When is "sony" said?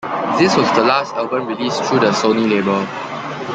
2.07-2.49